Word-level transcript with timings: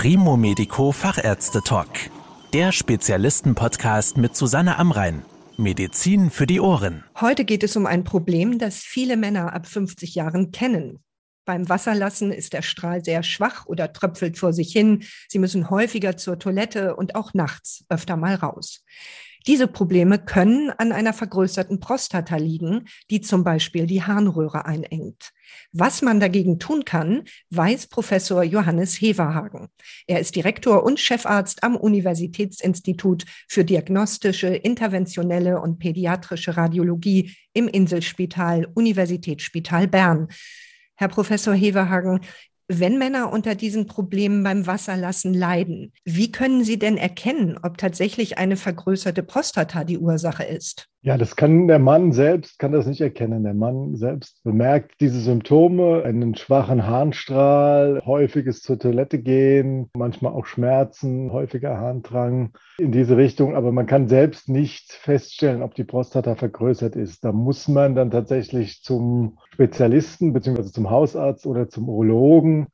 Primo 0.00 0.36
Medico 0.36 0.92
Fachärzte 0.92 1.60
Talk. 1.60 1.88
Der 2.52 2.70
Spezialisten-Podcast 2.70 4.16
mit 4.16 4.36
Susanne 4.36 4.78
Amrein. 4.78 5.24
Medizin 5.56 6.30
für 6.30 6.46
die 6.46 6.60
Ohren. 6.60 7.02
Heute 7.20 7.44
geht 7.44 7.64
es 7.64 7.74
um 7.74 7.84
ein 7.84 8.04
Problem, 8.04 8.60
das 8.60 8.76
viele 8.76 9.16
Männer 9.16 9.52
ab 9.54 9.66
50 9.66 10.14
Jahren 10.14 10.52
kennen. 10.52 11.00
Beim 11.44 11.68
Wasserlassen 11.68 12.30
ist 12.30 12.52
der 12.52 12.62
Strahl 12.62 13.04
sehr 13.04 13.24
schwach 13.24 13.66
oder 13.66 13.92
tröpfelt 13.92 14.38
vor 14.38 14.52
sich 14.52 14.70
hin. 14.70 15.02
Sie 15.26 15.40
müssen 15.40 15.68
häufiger 15.68 16.16
zur 16.16 16.38
Toilette 16.38 16.94
und 16.94 17.16
auch 17.16 17.34
nachts 17.34 17.84
öfter 17.88 18.16
mal 18.16 18.36
raus. 18.36 18.84
Diese 19.48 19.66
Probleme 19.66 20.18
können 20.18 20.68
an 20.76 20.92
einer 20.92 21.14
vergrößerten 21.14 21.80
Prostata 21.80 22.36
liegen, 22.36 22.86
die 23.10 23.22
zum 23.22 23.44
Beispiel 23.44 23.86
die 23.86 24.02
Harnröhre 24.02 24.66
einengt. 24.66 25.32
Was 25.72 26.02
man 26.02 26.20
dagegen 26.20 26.58
tun 26.58 26.84
kann, 26.84 27.22
weiß 27.48 27.86
Professor 27.86 28.42
Johannes 28.42 29.00
Heverhagen. 29.00 29.68
Er 30.06 30.20
ist 30.20 30.36
Direktor 30.36 30.84
und 30.84 31.00
Chefarzt 31.00 31.64
am 31.64 31.76
Universitätsinstitut 31.76 33.24
für 33.48 33.64
diagnostische, 33.64 34.48
interventionelle 34.48 35.62
und 35.62 35.78
pädiatrische 35.78 36.58
Radiologie 36.58 37.34
im 37.54 37.68
Inselspital 37.68 38.68
Universitätsspital 38.74 39.88
Bern. 39.88 40.28
Herr 40.96 41.08
Professor 41.08 41.54
Heverhagen, 41.54 42.20
wenn 42.68 42.98
Männer 42.98 43.32
unter 43.32 43.54
diesen 43.54 43.86
Problemen 43.86 44.44
beim 44.44 44.66
Wasserlassen 44.66 45.32
leiden, 45.32 45.92
wie 46.04 46.30
können 46.30 46.64
sie 46.64 46.78
denn 46.78 46.98
erkennen, 46.98 47.58
ob 47.62 47.78
tatsächlich 47.78 48.36
eine 48.36 48.56
vergrößerte 48.56 49.22
Prostata 49.22 49.84
die 49.84 49.98
Ursache 49.98 50.44
ist? 50.44 50.88
Ja, 51.08 51.16
das 51.16 51.36
kann 51.36 51.68
der 51.68 51.78
Mann 51.78 52.12
selbst, 52.12 52.58
kann 52.58 52.72
das 52.72 52.86
nicht 52.86 53.00
erkennen. 53.00 53.42
Der 53.42 53.54
Mann 53.54 53.96
selbst 53.96 54.44
bemerkt 54.44 55.00
diese 55.00 55.22
Symptome, 55.22 56.02
einen 56.04 56.34
schwachen 56.34 56.86
Harnstrahl, 56.86 58.02
häufiges 58.04 58.60
zur 58.60 58.78
Toilette 58.78 59.18
gehen, 59.18 59.88
manchmal 59.94 60.34
auch 60.34 60.44
Schmerzen, 60.44 61.32
häufiger 61.32 61.78
Harndrang 61.78 62.52
in 62.76 62.92
diese 62.92 63.16
Richtung. 63.16 63.56
Aber 63.56 63.72
man 63.72 63.86
kann 63.86 64.08
selbst 64.08 64.50
nicht 64.50 64.92
feststellen, 64.92 65.62
ob 65.62 65.74
die 65.74 65.84
Prostata 65.84 66.34
vergrößert 66.34 66.94
ist. 66.94 67.24
Da 67.24 67.32
muss 67.32 67.68
man 67.68 67.94
dann 67.94 68.10
tatsächlich 68.10 68.82
zum 68.82 69.38
Spezialisten 69.54 70.34
beziehungsweise 70.34 70.72
zum 70.72 70.90
Hausarzt 70.90 71.46
oder 71.46 71.70
zum 71.70 71.88
Urologen 71.88 72.66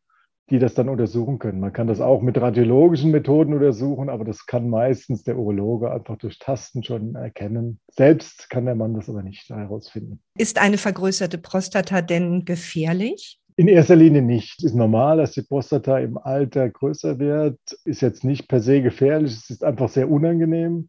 die 0.50 0.58
das 0.58 0.74
dann 0.74 0.88
untersuchen 0.88 1.38
können. 1.38 1.60
Man 1.60 1.72
kann 1.72 1.86
das 1.86 2.00
auch 2.00 2.20
mit 2.20 2.38
radiologischen 2.40 3.10
Methoden 3.10 3.54
untersuchen, 3.54 4.08
aber 4.08 4.24
das 4.24 4.46
kann 4.46 4.68
meistens 4.68 5.22
der 5.22 5.38
Urologe 5.38 5.90
einfach 5.90 6.16
durch 6.16 6.38
Tasten 6.38 6.82
schon 6.82 7.14
erkennen. 7.14 7.80
Selbst 7.90 8.50
kann 8.50 8.66
der 8.66 8.74
Mann 8.74 8.94
das 8.94 9.08
aber 9.08 9.22
nicht 9.22 9.48
herausfinden. 9.48 10.20
Ist 10.36 10.60
eine 10.60 10.78
vergrößerte 10.78 11.38
Prostata 11.38 12.02
denn 12.02 12.44
gefährlich? 12.44 13.40
In 13.56 13.68
erster 13.68 13.96
Linie 13.96 14.20
nicht. 14.20 14.58
Es 14.58 14.64
ist 14.64 14.74
normal, 14.74 15.18
dass 15.18 15.32
die 15.32 15.42
Prostata 15.42 15.98
im 15.98 16.18
Alter 16.18 16.68
größer 16.68 17.18
wird. 17.20 17.58
Ist 17.84 18.02
jetzt 18.02 18.24
nicht 18.24 18.48
per 18.48 18.60
se 18.60 18.82
gefährlich. 18.82 19.32
Es 19.32 19.48
ist 19.48 19.62
einfach 19.62 19.88
sehr 19.88 20.10
unangenehm 20.10 20.88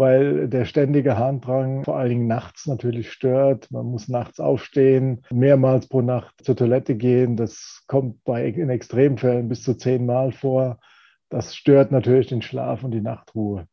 weil 0.00 0.48
der 0.48 0.64
ständige 0.64 1.18
Harndrang 1.18 1.84
vor 1.84 1.98
allen 1.98 2.08
Dingen 2.08 2.26
nachts 2.26 2.66
natürlich 2.66 3.12
stört. 3.12 3.70
Man 3.70 3.84
muss 3.86 4.08
nachts 4.08 4.40
aufstehen, 4.40 5.22
mehrmals 5.30 5.88
pro 5.88 6.00
Nacht 6.00 6.42
zur 6.42 6.56
Toilette 6.56 6.96
gehen. 6.96 7.36
Das 7.36 7.84
kommt 7.86 8.24
bei, 8.24 8.46
in 8.48 8.70
Extremfällen 8.70 9.48
bis 9.48 9.62
zu 9.62 9.74
zehnmal 9.74 10.32
vor. 10.32 10.80
Das 11.28 11.54
stört 11.54 11.92
natürlich 11.92 12.28
den 12.28 12.40
Schlaf 12.40 12.82
und 12.82 12.92
die 12.92 13.02
Nachtruhe. 13.02 13.66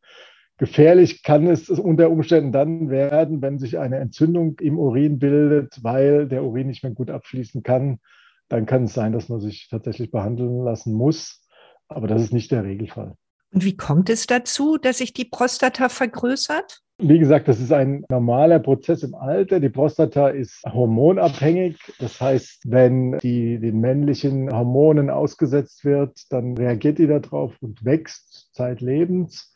Gefährlich 0.58 1.22
kann 1.22 1.46
es 1.46 1.70
unter 1.70 2.10
Umständen 2.10 2.52
dann 2.52 2.90
werden, 2.90 3.40
wenn 3.40 3.58
sich 3.58 3.78
eine 3.78 3.96
Entzündung 3.96 4.58
im 4.60 4.78
Urin 4.78 5.18
bildet, 5.18 5.82
weil 5.82 6.28
der 6.28 6.44
Urin 6.44 6.66
nicht 6.66 6.82
mehr 6.82 6.92
gut 6.92 7.10
abfließen 7.10 7.62
kann. 7.62 8.00
Dann 8.48 8.66
kann 8.66 8.84
es 8.84 8.92
sein, 8.92 9.12
dass 9.12 9.30
man 9.30 9.40
sich 9.40 9.68
tatsächlich 9.70 10.10
behandeln 10.10 10.62
lassen 10.62 10.92
muss. 10.92 11.46
Aber 11.88 12.06
das 12.06 12.20
ist 12.20 12.34
nicht 12.34 12.50
der 12.50 12.64
Regelfall. 12.64 13.14
Und 13.52 13.64
wie 13.64 13.76
kommt 13.76 14.10
es 14.10 14.26
dazu, 14.26 14.76
dass 14.76 14.98
sich 14.98 15.12
die 15.12 15.24
Prostata 15.24 15.88
vergrößert? 15.88 16.82
Wie 17.00 17.20
gesagt, 17.20 17.46
das 17.46 17.60
ist 17.60 17.72
ein 17.72 18.04
normaler 18.08 18.58
Prozess 18.58 19.04
im 19.04 19.14
Alter. 19.14 19.60
Die 19.60 19.68
Prostata 19.68 20.28
ist 20.28 20.64
hormonabhängig. 20.64 21.78
Das 22.00 22.20
heißt, 22.20 22.62
wenn 22.66 23.18
die 23.18 23.60
den 23.60 23.80
männlichen 23.80 24.52
Hormonen 24.52 25.08
ausgesetzt 25.08 25.84
wird, 25.84 26.20
dann 26.30 26.56
reagiert 26.56 26.98
die 26.98 27.06
darauf 27.06 27.54
und 27.60 27.84
wächst 27.84 28.52
zeitlebens. 28.52 29.54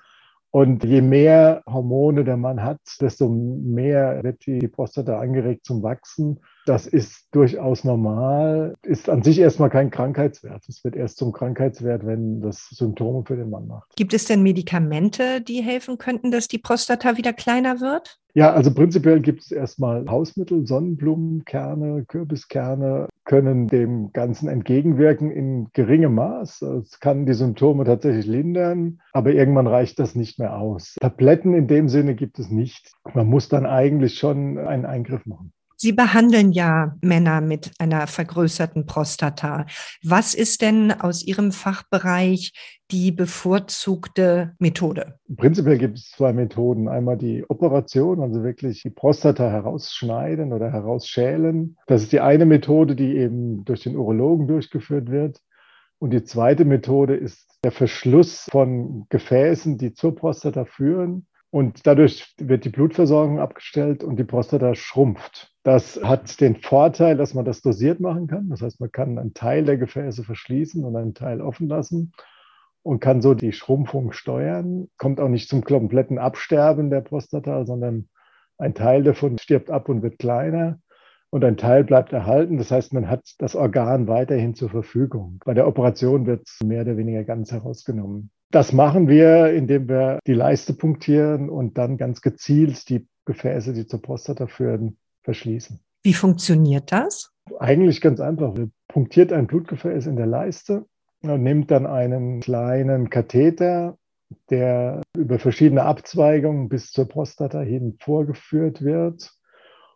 Und 0.55 0.85
je 0.85 1.01
mehr 1.01 1.63
Hormone 1.67 2.25
der 2.25 2.37
Mann 2.37 2.63
hat, 2.63 2.79
desto 3.01 3.27
mehr 3.27 4.23
wird 4.23 4.45
die 4.45 4.69
Prostata 4.69 5.19
angeregt 5.19 5.65
zum 5.65 5.83
Wachsen. 5.83 6.41
Das 6.67 6.87
ist 6.87 7.29
durchaus 7.33 7.85
normal, 7.85 8.75
ist 8.83 9.09
an 9.09 9.23
sich 9.23 9.39
erstmal 9.39 9.71
kein 9.71 9.91
Krankheitswert. 9.91 10.63
Es 10.69 10.85
wird 10.85 10.95
erst 10.95 11.17
zum 11.17 11.33
Krankheitswert, 11.33 12.05
wenn 12.05 12.43
das 12.43 12.69
Symptome 12.69 13.25
für 13.27 13.37
den 13.37 13.49
Mann 13.49 13.67
macht. 13.67 13.97
Gibt 13.97 14.13
es 14.13 14.27
denn 14.27 14.43
Medikamente, 14.43 15.41
die 15.41 15.63
helfen 15.63 15.97
könnten, 15.97 16.31
dass 16.31 16.49
die 16.49 16.59
Prostata 16.59 17.17
wieder 17.17 17.33
kleiner 17.33 17.81
wird? 17.81 18.19
Ja, 18.35 18.53
also 18.53 18.75
prinzipiell 18.75 19.21
gibt 19.21 19.41
es 19.41 19.53
erstmal 19.53 20.07
Hausmittel, 20.07 20.67
Sonnenblumenkerne, 20.67 22.05
Kürbiskerne 22.07 23.09
können 23.25 23.69
dem 23.69 24.13
Ganzen 24.13 24.49
entgegenwirken 24.49 25.31
in 25.31 25.69
geringem 25.73 26.15
Maß. 26.15 26.63
Es 26.63 27.01
kann 27.01 27.27
die 27.27 27.35
Symptome 27.35 27.85
tatsächlich 27.85 28.27
lindern, 28.27 29.01
aber 29.13 29.33
irgendwann 29.33 29.67
reicht 29.67 29.99
das 29.99 30.15
nicht 30.15 30.39
mehr 30.39 30.57
aus. 30.57 30.97
Tabletten 31.01 31.55
in 31.55 31.67
dem 31.67 31.89
Sinne 31.89 32.15
gibt 32.15 32.39
es 32.39 32.51
nicht. 32.51 32.93
Man 33.15 33.27
muss 33.27 33.49
dann 33.49 33.67
eigentlich 33.67 34.19
schon 34.19 34.59
einen 34.59 34.87
Eingriff 34.87 35.25
machen. 35.27 35.53
Sie 35.83 35.91
behandeln 35.91 36.53
ja 36.53 36.95
Männer 37.01 37.41
mit 37.41 37.73
einer 37.81 38.07
vergrößerten 38.07 38.87
Prostata. 38.87 39.67
Was 40.05 40.33
ist 40.33 40.63
denn 40.63 40.93
aus 40.93 41.25
Ihrem 41.25 41.51
Fachbereich 41.51 42.53
die 42.93 43.11
bevorzugte 43.11 44.55
Methode? 44.61 45.19
Prinzipiell 45.37 45.79
gibt 45.79 45.99
es 45.99 46.13
zwei 46.13 46.33
Methoden. 46.33 46.87
Einmal 46.87 47.19
die 47.19 47.45
Operation, 47.49 48.21
also 48.21 48.45
wirklich 48.45 48.83
die 48.83 48.91
Prostata 48.91 49.51
herausschneiden 49.51 50.53
oder 50.53 50.71
herausschälen. 50.71 51.77
Das 51.89 52.05
ist 52.05 52.13
die 52.13 52.21
eine 52.21 52.47
Methode, 52.47 52.95
die 52.95 53.17
eben 53.17 53.65
durch 53.65 53.83
den 53.83 53.97
Urologen 53.97 54.47
durchgeführt 54.47 55.11
wird. 55.11 55.41
Und 55.99 56.11
die 56.11 56.23
zweite 56.23 56.65
Methode 56.65 57.17
ist 57.17 57.59
der 57.65 57.73
Verschluss 57.73 58.47
von 58.49 59.07
Gefäßen, 59.09 59.79
die 59.79 59.95
zur 59.95 60.15
Prostata 60.15 60.65
führen. 60.65 61.27
Und 61.51 61.89
dadurch 61.89 62.37
wird 62.39 62.65
die 62.65 62.71
Blutversorgung 62.71 63.41
abgestellt 63.41 64.05
und 64.05 64.15
die 64.15 64.25
Prostata 64.25 64.77
schrumpft. 64.77 65.52
Das 65.65 66.03
hat 66.03 66.41
den 66.41 66.57
Vorteil, 66.57 67.17
dass 67.17 67.35
man 67.35 67.45
das 67.45 67.63
dosiert 67.63 68.01
machen 68.01 68.27
kann. 68.27 68.49
Das 68.49 68.63
heißt, 68.63 68.81
man 68.81 68.91
kann 68.91 69.19
einen 69.19 69.35
Teil 69.35 69.65
der 69.65 69.77
Gefäße 69.77 70.25
verschließen 70.25 70.85
und 70.85 70.97
einen 70.97 71.15
Teil 71.15 71.41
offen 71.41 71.69
lassen 71.69 72.13
und 72.83 73.01
kann 73.01 73.23
so 73.23 73.35
die 73.35 73.53
Schrumpfung 73.53 74.13
steuern. 74.13 74.89
Kommt 74.99 75.21
auch 75.21 75.29
nicht 75.29 75.49
zum 75.49 75.63
kompletten 75.63 76.19
Absterben 76.19 76.91
der 76.91 77.01
Prostata, 77.01 77.65
sondern 77.65 78.09
ein 78.59 78.75
Teil 78.75 79.05
davon 79.05 79.39
stirbt 79.39 79.71
ab 79.71 79.89
und 79.89 80.03
wird 80.03 80.19
kleiner 80.19 80.79
und 81.31 81.45
ein 81.45 81.57
Teil 81.57 81.85
bleibt 81.85 82.13
erhalten. 82.13 82.59
Das 82.59 82.71
heißt, 82.71 82.93
man 82.93 83.09
hat 83.09 83.23
das 83.39 83.55
Organ 83.55 84.09
weiterhin 84.09 84.55
zur 84.55 84.69
Verfügung. 84.69 85.41
Bei 85.45 85.55
der 85.55 85.69
Operation 85.69 86.27
wird 86.27 86.43
es 86.45 86.59
mehr 86.67 86.83
oder 86.83 86.97
weniger 86.97 87.25
ganz 87.25 87.53
herausgenommen. 87.53 88.31
Das 88.51 88.73
machen 88.73 89.09
wir, 89.09 89.53
indem 89.55 89.89
wir 89.89 90.19
die 90.27 90.35
Leiste 90.35 90.75
punktieren 90.75 91.49
und 91.49 91.79
dann 91.79 91.97
ganz 91.97 92.21
gezielt 92.21 92.89
die 92.91 93.07
Gefäße, 93.25 93.73
die 93.73 93.87
zur 93.87 94.03
Prostata 94.03 94.47
führen, 94.47 94.99
verschließen. 95.23 95.81
Wie 96.03 96.15
funktioniert 96.15 96.91
das? 96.91 97.33
Eigentlich 97.59 98.01
ganz 98.01 98.21
einfach. 98.21 98.57
Wir 98.57 98.71
punktiert 98.89 99.33
ein 99.33 99.47
Blutgefäß 99.47 100.07
in 100.07 100.17
der 100.17 100.27
Leiste 100.27 100.87
und 101.23 101.43
nimmt 101.43 101.71
dann 101.71 101.87
einen 101.87 102.41
kleinen 102.41 103.11
Katheter, 103.11 103.97
der 104.51 105.03
über 105.17 105.39
verschiedene 105.39 105.83
Abzweigungen 105.83 106.69
bis 106.69 106.91
zur 106.91 107.07
Prostata 107.07 107.61
hin 107.61 107.97
vorgeführt 108.01 108.83
wird. 108.83 109.33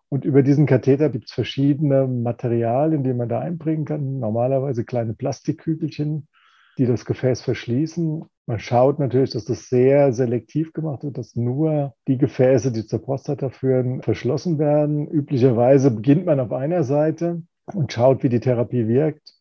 Und 0.09 0.25
über 0.25 0.43
diesen 0.43 0.67
Katheter 0.67 1.11
gibt 1.11 1.27
es 1.27 1.33
verschiedene 1.33 2.07
Materialien, 2.07 3.03
die 3.03 3.13
man 3.13 3.29
da 3.29 3.41
einbringen 3.41 3.85
kann. 3.85 4.21
Normalerweise 4.21 4.85
kleine 4.85 5.15
Plastikkügelchen, 5.15 6.29
die 6.79 6.87
das 6.87 7.05
Gefäß 7.05 7.41
verschließen. 7.43 8.25
Man 8.47 8.59
schaut 8.59 8.99
natürlich, 8.99 9.31
dass 9.31 9.45
das 9.45 9.69
sehr 9.69 10.13
selektiv 10.13 10.73
gemacht 10.73 11.03
wird, 11.03 11.19
dass 11.19 11.35
nur 11.35 11.95
die 12.07 12.19
Gefäße, 12.19 12.71
die 12.71 12.87
zur 12.87 13.03
Prostata 13.03 13.51
führen, 13.51 14.03
verschlossen 14.03 14.59
werden. 14.59 15.09
Üblicherweise 15.09 15.91
beginnt 15.91 16.27
man 16.27 16.39
auf 16.39 16.53
einer 16.53 16.85
Seite 16.85 17.43
und 17.75 17.93
schaut, 17.93 18.23
wie 18.23 18.29
die 18.29 18.41
Therapie 18.41 18.87
wirkt. 18.87 19.35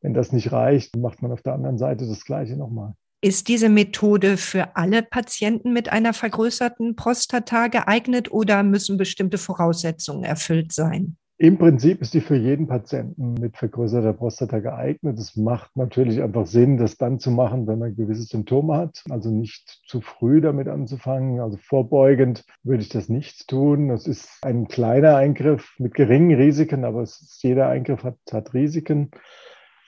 Wenn 0.00 0.14
das 0.14 0.32
nicht 0.32 0.52
reicht, 0.52 0.96
macht 0.96 1.22
man 1.22 1.32
auf 1.32 1.42
der 1.42 1.54
anderen 1.54 1.78
Seite 1.78 2.06
das 2.06 2.24
Gleiche 2.24 2.56
nochmal. 2.56 2.94
Ist 3.20 3.48
diese 3.48 3.68
Methode 3.68 4.36
für 4.36 4.76
alle 4.76 5.02
Patienten 5.02 5.72
mit 5.72 5.92
einer 5.92 6.12
vergrößerten 6.12 6.94
Prostata 6.94 7.66
geeignet 7.66 8.30
oder 8.30 8.62
müssen 8.62 8.96
bestimmte 8.96 9.38
Voraussetzungen 9.38 10.22
erfüllt 10.22 10.72
sein? 10.72 11.16
Im 11.40 11.56
Prinzip 11.56 12.02
ist 12.02 12.14
die 12.14 12.20
für 12.20 12.34
jeden 12.34 12.66
Patienten 12.66 13.34
mit 13.34 13.56
vergrößerter 13.56 14.12
Prostata 14.12 14.58
geeignet. 14.58 15.20
Es 15.20 15.36
macht 15.36 15.76
natürlich 15.76 16.20
einfach 16.20 16.46
Sinn, 16.46 16.78
das 16.78 16.96
dann 16.96 17.20
zu 17.20 17.30
machen, 17.30 17.68
wenn 17.68 17.78
man 17.78 17.94
gewisse 17.94 18.24
Symptome 18.24 18.76
hat. 18.76 19.04
Also 19.08 19.30
nicht 19.30 19.82
zu 19.86 20.00
früh 20.00 20.40
damit 20.40 20.66
anzufangen. 20.66 21.38
Also 21.38 21.56
vorbeugend 21.56 22.44
würde 22.64 22.82
ich 22.82 22.88
das 22.88 23.08
nicht 23.08 23.46
tun. 23.46 23.90
Es 23.90 24.08
ist 24.08 24.28
ein 24.42 24.66
kleiner 24.66 25.14
Eingriff 25.14 25.76
mit 25.78 25.94
geringen 25.94 26.34
Risiken, 26.34 26.84
aber 26.84 27.02
ist, 27.02 27.40
jeder 27.44 27.68
Eingriff 27.68 28.02
hat, 28.02 28.18
hat 28.32 28.52
Risiken. 28.52 29.12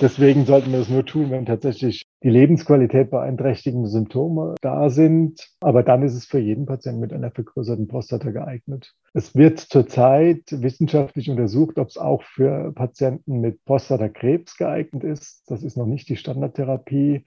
Deswegen 0.00 0.46
sollten 0.46 0.70
wir 0.70 0.79
das 0.79 0.88
nur 0.88 1.05
tun, 1.05 1.32
wenn 1.32 1.46
tatsächlich 1.46 2.06
die 2.22 2.31
Lebensqualität 2.31 3.11
beeinträchtigende 3.11 3.88
Symptome 3.88 4.55
da 4.61 4.90
sind. 4.90 5.49
Aber 5.61 5.82
dann 5.82 6.02
ist 6.02 6.14
es 6.14 6.26
für 6.26 6.38
jeden 6.38 6.67
Patienten 6.67 7.00
mit 7.00 7.12
einer 7.12 7.31
vergrößerten 7.31 7.88
Prostata 7.88 8.31
geeignet. 8.31 8.94
Es 9.14 9.34
wird 9.34 9.58
zurzeit 9.58 10.43
wissenschaftlich 10.50 11.31
untersucht, 11.31 11.78
ob 11.78 11.88
es 11.88 11.96
auch 11.96 12.22
für 12.22 12.72
Patienten 12.72 13.40
mit 13.40 13.64
Prostatakrebs 13.64 14.56
geeignet 14.56 15.05
ist. 15.05 15.50
Das 15.50 15.62
ist 15.62 15.76
noch 15.76 15.87
nicht 15.87 16.08
die 16.08 16.17
Standardtherapie. 16.17 17.25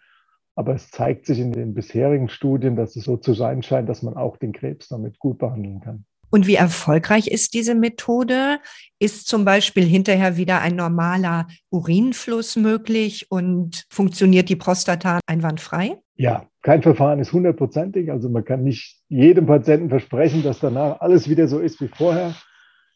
Aber 0.55 0.75
es 0.75 0.91
zeigt 0.91 1.25
sich 1.25 1.39
in 1.39 1.51
den 1.51 1.73
bisherigen 1.73 2.29
Studien, 2.29 2.75
dass 2.75 2.95
es 2.95 3.05
so 3.05 3.17
zu 3.17 3.33
sein 3.33 3.63
scheint, 3.63 3.89
dass 3.89 4.03
man 4.03 4.15
auch 4.15 4.37
den 4.37 4.53
Krebs 4.53 4.87
damit 4.87 5.17
gut 5.17 5.39
behandeln 5.39 5.79
kann. 5.79 6.05
Und 6.33 6.47
wie 6.47 6.55
erfolgreich 6.55 7.27
ist 7.27 7.53
diese 7.53 7.75
Methode? 7.75 8.57
Ist 8.97 9.27
zum 9.27 9.45
Beispiel 9.45 9.83
hinterher 9.83 10.35
wieder 10.35 10.61
ein 10.61 10.75
normaler 10.75 11.45
Urinfluss 11.69 12.55
möglich 12.55 13.27
und 13.29 13.85
funktioniert 13.91 14.49
die 14.49 14.55
Prostata 14.55 15.19
einwandfrei? 15.27 15.99
Ja, 16.15 16.47
kein 16.63 16.81
Verfahren 16.81 17.19
ist 17.19 17.33
hundertprozentig. 17.33 18.09
Also 18.09 18.29
man 18.29 18.43
kann 18.43 18.63
nicht 18.63 18.99
jedem 19.09 19.45
Patienten 19.45 19.89
versprechen, 19.89 20.41
dass 20.41 20.59
danach 20.59 21.01
alles 21.01 21.29
wieder 21.29 21.47
so 21.47 21.59
ist 21.59 21.79
wie 21.81 21.87
vorher. 21.87 22.33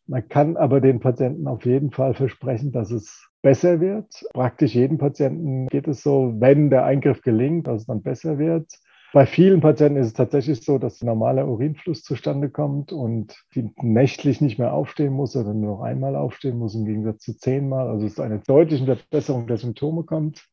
Man 0.08 0.28
kann 0.28 0.58
aber 0.58 0.82
den 0.82 1.00
Patienten 1.00 1.48
auf 1.48 1.64
jeden 1.64 1.92
Fall 1.92 2.16
versprechen, 2.16 2.72
dass 2.72 2.90
es 2.90 3.30
besser 3.44 3.80
wird. 3.80 4.08
Praktisch 4.34 4.74
jedem 4.74 4.98
Patienten 4.98 5.68
geht 5.68 5.88
es 5.88 6.02
so, 6.02 6.34
wenn 6.40 6.72
der 6.72 6.86
Eingriff 6.86 7.22
gelingt, 7.22 7.68
dass 7.68 7.82
es 7.82 7.86
dann 7.86 8.02
besser 8.02 8.40
wird. 8.40 8.66
Bei 9.14 9.26
vielen 9.26 9.62
Patienten 9.62 10.00
ist 10.00 10.08
es 10.08 10.14
tatsächlich 10.14 10.64
so, 10.64 10.78
dass 10.78 11.02
normaler 11.02 11.48
Urinfluss 11.48 12.04
zustande 12.04 12.50
kommt 12.50 12.92
und 12.92 13.42
die 13.56 13.72
nächtlich 13.82 14.42
nicht 14.42 14.60
mehr 14.60 14.74
aufstehen 14.74 15.14
muss 15.14 15.36
oder 15.36 15.54
nur 15.54 15.78
noch 15.78 15.82
einmal 15.82 16.16
aufstehen 16.16 16.58
muss, 16.58 16.76
im 16.76 16.86
Gegensatz 16.86 17.20
zu 17.20 17.38
zehnmal. 17.38 17.88
Also 17.88 18.06
es 18.06 18.20
eine 18.20 18.40
deutliche 18.40 18.86
Verbesserung 18.86 19.48
der 19.48 19.58
Symptome 19.58 20.04
kommt. 20.04 20.46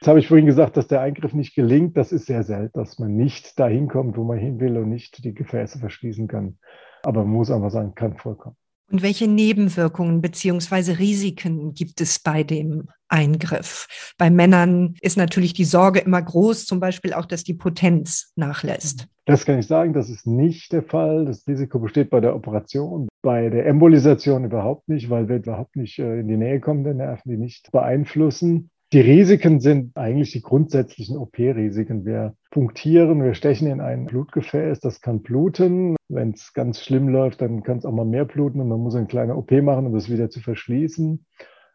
Jetzt 0.00 0.08
habe 0.08 0.20
ich 0.20 0.28
vorhin 0.28 0.46
gesagt, 0.46 0.76
dass 0.76 0.86
der 0.86 1.00
Eingriff 1.00 1.34
nicht 1.34 1.54
gelingt. 1.54 1.96
Das 1.96 2.12
ist 2.12 2.26
sehr 2.26 2.44
selten, 2.44 2.78
dass 2.78 2.98
man 2.98 3.16
nicht 3.16 3.58
dahin 3.58 3.88
kommt, 3.88 4.16
wo 4.16 4.24
man 4.24 4.38
hin 4.38 4.60
will 4.60 4.78
und 4.78 4.88
nicht 4.88 5.22
die 5.24 5.34
Gefäße 5.34 5.78
verschließen 5.78 6.28
kann. 6.28 6.58
Aber 7.02 7.24
man 7.24 7.34
muss 7.34 7.50
einfach 7.50 7.70
sagen, 7.70 7.94
kann 7.94 8.16
vorkommen. 8.16 8.56
Und 8.90 9.02
welche 9.02 9.28
Nebenwirkungen 9.28 10.20
beziehungsweise 10.20 10.98
Risiken 10.98 11.74
gibt 11.74 12.00
es 12.00 12.18
bei 12.18 12.42
dem 12.42 12.88
Eingriff? 13.08 13.86
Bei 14.18 14.30
Männern 14.30 14.96
ist 15.00 15.16
natürlich 15.16 15.52
die 15.52 15.64
Sorge 15.64 16.00
immer 16.00 16.20
groß, 16.20 16.66
zum 16.66 16.80
Beispiel 16.80 17.12
auch, 17.12 17.26
dass 17.26 17.44
die 17.44 17.54
Potenz 17.54 18.32
nachlässt. 18.34 19.06
Das 19.26 19.44
kann 19.44 19.60
ich 19.60 19.68
sagen, 19.68 19.92
das 19.92 20.10
ist 20.10 20.26
nicht 20.26 20.72
der 20.72 20.82
Fall. 20.82 21.24
Das 21.24 21.46
Risiko 21.46 21.78
besteht 21.78 22.10
bei 22.10 22.18
der 22.18 22.34
Operation, 22.34 23.06
bei 23.22 23.48
der 23.48 23.66
Embolisation 23.66 24.44
überhaupt 24.44 24.88
nicht, 24.88 25.08
weil 25.08 25.28
wir 25.28 25.36
überhaupt 25.36 25.76
nicht 25.76 26.00
äh, 26.00 26.18
in 26.18 26.26
die 26.26 26.36
Nähe 26.36 26.58
kommen 26.58 26.82
der 26.82 26.94
Nerven, 26.94 27.30
die 27.30 27.36
nicht 27.36 27.70
beeinflussen. 27.70 28.70
Die 28.92 29.00
Risiken 29.00 29.60
sind 29.60 29.96
eigentlich 29.96 30.32
die 30.32 30.42
grundsätzlichen 30.42 31.16
OP-Risiken. 31.16 32.04
Wir 32.04 32.34
punktieren, 32.50 33.22
wir 33.22 33.34
stechen 33.34 33.68
in 33.68 33.80
ein 33.80 34.06
Blutgefäß, 34.06 34.80
das 34.80 35.00
kann 35.00 35.22
bluten. 35.22 35.94
Wenn 36.08 36.32
es 36.32 36.52
ganz 36.54 36.82
schlimm 36.82 37.08
läuft, 37.08 37.40
dann 37.40 37.62
kann 37.62 37.78
es 37.78 37.84
auch 37.84 37.92
mal 37.92 38.04
mehr 38.04 38.24
bluten 38.24 38.60
und 38.60 38.68
man 38.68 38.80
muss 38.80 38.96
eine 38.96 39.06
kleine 39.06 39.36
OP 39.36 39.52
machen, 39.62 39.86
um 39.86 39.94
das 39.94 40.10
wieder 40.10 40.28
zu 40.28 40.40
verschließen. 40.40 41.24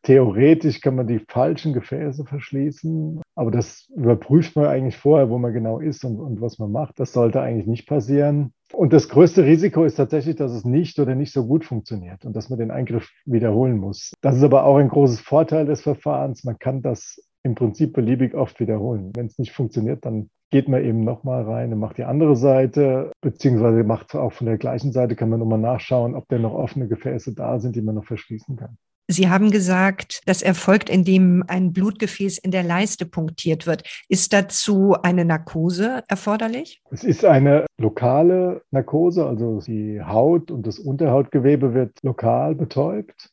Theoretisch 0.05 0.81
kann 0.81 0.93
man 0.93 1.07
die 1.07 1.17
falschen 1.17 1.73
Gefäße 1.73 2.25
verschließen, 2.25 3.23
aber 3.33 3.49
das 3.49 3.89
überprüft 3.95 4.55
man 4.55 4.67
eigentlich 4.67 4.97
vorher, 4.97 5.31
wo 5.31 5.39
man 5.39 5.51
genau 5.51 5.79
ist 5.79 6.05
und, 6.05 6.19
und 6.19 6.41
was 6.41 6.59
man 6.59 6.71
macht. 6.71 6.99
Das 6.99 7.11
sollte 7.11 7.41
eigentlich 7.41 7.65
nicht 7.65 7.87
passieren. 7.87 8.53
Und 8.71 8.93
das 8.93 9.09
größte 9.09 9.45
Risiko 9.45 9.83
ist 9.83 9.95
tatsächlich, 9.95 10.35
dass 10.35 10.51
es 10.51 10.63
nicht 10.63 10.99
oder 10.99 11.15
nicht 11.15 11.33
so 11.33 11.47
gut 11.47 11.65
funktioniert 11.65 12.23
und 12.23 12.35
dass 12.35 12.51
man 12.51 12.59
den 12.59 12.69
Eingriff 12.69 13.09
wiederholen 13.25 13.79
muss. 13.79 14.13
Das 14.21 14.35
ist 14.35 14.43
aber 14.43 14.65
auch 14.65 14.77
ein 14.77 14.89
großes 14.89 15.21
Vorteil 15.21 15.65
des 15.65 15.81
Verfahrens. 15.81 16.43
Man 16.43 16.59
kann 16.59 16.83
das 16.83 17.19
im 17.41 17.55
Prinzip 17.55 17.93
beliebig 17.93 18.35
oft 18.35 18.59
wiederholen. 18.59 19.11
Wenn 19.15 19.25
es 19.25 19.39
nicht 19.39 19.53
funktioniert, 19.53 20.05
dann 20.05 20.29
geht 20.51 20.69
man 20.69 20.83
eben 20.83 21.03
nochmal 21.03 21.45
rein 21.45 21.73
und 21.73 21.79
macht 21.79 21.97
die 21.97 22.03
andere 22.03 22.35
Seite, 22.35 23.11
beziehungsweise 23.21 23.83
macht 23.83 24.13
auch 24.13 24.33
von 24.33 24.45
der 24.45 24.59
gleichen 24.59 24.91
Seite, 24.91 25.15
kann 25.15 25.29
man 25.29 25.39
nochmal 25.39 25.57
nachschauen, 25.57 26.13
ob 26.13 26.27
denn 26.27 26.43
noch 26.43 26.53
offene 26.53 26.87
Gefäße 26.87 27.33
da 27.33 27.59
sind, 27.59 27.75
die 27.75 27.81
man 27.81 27.95
noch 27.95 28.05
verschließen 28.05 28.55
kann. 28.55 28.77
Sie 29.07 29.29
haben 29.29 29.51
gesagt, 29.51 30.21
das 30.25 30.41
erfolgt, 30.41 30.89
indem 30.89 31.43
ein 31.47 31.73
Blutgefäß 31.73 32.39
in 32.39 32.51
der 32.51 32.63
Leiste 32.63 33.05
punktiert 33.05 33.67
wird. 33.67 33.83
Ist 34.09 34.33
dazu 34.33 34.95
eine 35.01 35.25
Narkose 35.25 36.03
erforderlich? 36.07 36.81
Es 36.89 37.03
ist 37.03 37.23
eine 37.23 37.67
lokale 37.77 38.63
Narkose, 38.71 39.25
also 39.25 39.61
die 39.61 40.01
Haut 40.01 40.49
und 40.49 40.65
das 40.65 40.79
Unterhautgewebe 40.79 41.73
wird 41.75 41.99
lokal 42.01 42.55
betäubt. 42.55 43.31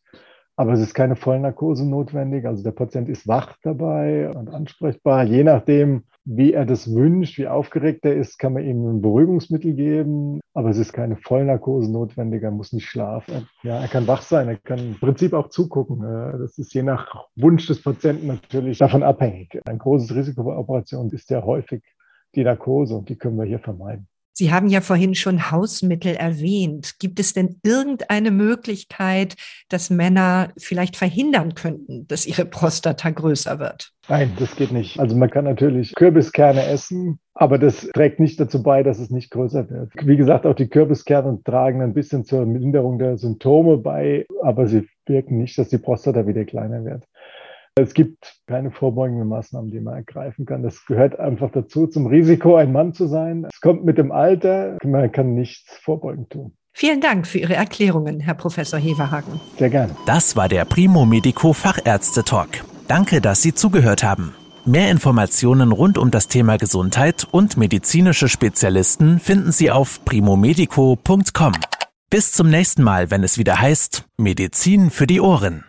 Aber 0.56 0.74
es 0.74 0.80
ist 0.80 0.92
keine 0.92 1.16
Vollnarkose 1.16 1.88
notwendig. 1.88 2.44
Also 2.46 2.62
der 2.62 2.72
Patient 2.72 3.08
ist 3.08 3.26
wach 3.26 3.56
dabei 3.62 4.30
und 4.30 4.50
ansprechbar. 4.50 5.24
Je 5.24 5.42
nachdem, 5.42 6.04
wie 6.24 6.52
er 6.52 6.64
das 6.64 6.94
wünscht, 6.94 7.38
wie 7.38 7.48
aufgeregt 7.48 8.04
er 8.04 8.14
ist, 8.14 8.38
kann 8.38 8.52
man 8.52 8.64
ihm 8.64 8.86
ein 8.86 9.02
Beruhigungsmittel 9.02 9.74
geben. 9.74 10.40
Aber 10.54 10.70
es 10.70 10.78
ist 10.78 10.92
keine 10.92 11.16
Vollnarkose 11.16 11.90
notwendig. 11.90 12.42
Er 12.42 12.50
muss 12.50 12.72
nicht 12.72 12.86
schlafen. 12.86 13.48
Ja, 13.62 13.80
er 13.80 13.88
kann 13.88 14.06
wach 14.06 14.22
sein. 14.22 14.48
Er 14.48 14.56
kann 14.56 14.78
im 14.78 15.00
Prinzip 15.00 15.32
auch 15.32 15.48
zugucken. 15.48 16.00
Das 16.38 16.58
ist 16.58 16.74
je 16.74 16.82
nach 16.82 17.26
Wunsch 17.36 17.66
des 17.66 17.82
Patienten 17.82 18.26
natürlich 18.28 18.78
davon 18.78 19.02
abhängig. 19.02 19.60
Ein 19.64 19.78
großes 19.78 20.14
Risiko 20.14 20.44
bei 20.44 20.56
Operationen 20.56 21.10
ist 21.10 21.30
ja 21.30 21.42
häufig 21.42 21.82
die 22.34 22.44
Narkose 22.44 22.94
und 22.94 23.08
die 23.08 23.16
können 23.16 23.36
wir 23.36 23.44
hier 23.44 23.58
vermeiden. 23.58 24.06
Sie 24.34 24.52
haben 24.52 24.68
ja 24.68 24.80
vorhin 24.80 25.14
schon 25.14 25.50
Hausmittel 25.50 26.14
erwähnt. 26.14 26.94
Gibt 26.98 27.20
es 27.20 27.34
denn 27.34 27.60
irgendeine 27.62 28.30
Möglichkeit, 28.30 29.36
dass 29.68 29.90
Männer 29.90 30.52
vielleicht 30.56 30.96
verhindern 30.96 31.54
könnten, 31.54 32.06
dass 32.08 32.26
ihre 32.26 32.46
Prostata 32.46 33.10
größer 33.10 33.58
wird? 33.58 33.92
Nein, 34.08 34.32
das 34.38 34.56
geht 34.56 34.72
nicht. 34.72 34.98
Also 34.98 35.14
man 35.16 35.30
kann 35.30 35.44
natürlich 35.44 35.94
Kürbiskerne 35.94 36.64
essen, 36.66 37.20
aber 37.34 37.58
das 37.58 37.88
trägt 37.94 38.20
nicht 38.20 38.40
dazu 38.40 38.62
bei, 38.62 38.82
dass 38.82 38.98
es 38.98 39.10
nicht 39.10 39.30
größer 39.30 39.70
wird. 39.70 39.92
Wie 40.02 40.16
gesagt, 40.16 40.46
auch 40.46 40.54
die 40.54 40.68
Kürbiskerne 40.68 41.40
tragen 41.44 41.82
ein 41.82 41.94
bisschen 41.94 42.24
zur 42.24 42.44
Minderung 42.46 42.98
der 42.98 43.18
Symptome 43.18 43.76
bei, 43.78 44.26
aber 44.42 44.66
sie 44.66 44.88
wirken 45.06 45.38
nicht, 45.38 45.56
dass 45.58 45.68
die 45.68 45.78
Prostata 45.78 46.26
wieder 46.26 46.44
kleiner 46.44 46.84
wird. 46.84 47.04
Es 47.74 47.94
gibt 47.94 48.34
keine 48.46 48.70
vorbeugenden 48.70 49.28
Maßnahmen, 49.28 49.70
die 49.70 49.80
man 49.80 49.94
ergreifen 49.94 50.44
kann. 50.44 50.62
Das 50.62 50.84
gehört 50.84 51.18
einfach 51.18 51.50
dazu, 51.50 51.86
zum 51.86 52.06
Risiko, 52.06 52.56
ein 52.56 52.70
Mann 52.70 52.92
zu 52.92 53.06
sein. 53.06 53.46
Es 53.50 53.62
kommt 53.62 53.84
mit 53.84 53.96
dem 53.96 54.12
Alter. 54.12 54.76
Man 54.84 55.10
kann 55.10 55.34
nichts 55.34 55.78
vorbeugend 55.78 56.30
tun. 56.30 56.52
Vielen 56.74 57.00
Dank 57.00 57.26
für 57.26 57.38
Ihre 57.38 57.54
Erklärungen, 57.54 58.20
Herr 58.20 58.34
Professor 58.34 58.78
Heverhagen. 58.78 59.40
Sehr 59.58 59.70
gerne. 59.70 59.94
Das 60.06 60.36
war 60.36 60.48
der 60.48 60.66
Primo 60.66 61.06
Medico 61.06 61.54
Fachärzte 61.54 62.24
Talk. 62.24 62.48
Danke, 62.88 63.22
dass 63.22 63.40
Sie 63.40 63.54
zugehört 63.54 64.02
haben. 64.02 64.34
Mehr 64.66 64.90
Informationen 64.90 65.72
rund 65.72 65.96
um 65.96 66.10
das 66.10 66.28
Thema 66.28 66.56
Gesundheit 66.58 67.26
und 67.30 67.56
medizinische 67.56 68.28
Spezialisten 68.28 69.18
finden 69.18 69.50
Sie 69.50 69.70
auf 69.70 70.04
primomedico.com. 70.04 71.52
Bis 72.10 72.32
zum 72.32 72.50
nächsten 72.50 72.82
Mal, 72.82 73.10
wenn 73.10 73.24
es 73.24 73.38
wieder 73.38 73.60
heißt 73.60 74.04
Medizin 74.18 74.90
für 74.90 75.06
die 75.06 75.20
Ohren. 75.20 75.64